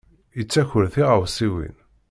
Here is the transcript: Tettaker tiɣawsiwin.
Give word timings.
Tettaker 0.33 0.85
tiɣawsiwin. 0.93 1.75